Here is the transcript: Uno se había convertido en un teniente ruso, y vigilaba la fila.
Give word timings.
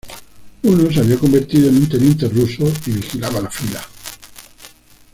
Uno 0.63 0.91
se 0.91 0.99
había 1.01 1.19
convertido 1.19 1.69
en 1.69 1.75
un 1.77 1.87
teniente 1.87 2.27
ruso, 2.27 2.63
y 2.87 2.91
vigilaba 2.91 3.39
la 3.39 3.51
fila. 3.51 3.83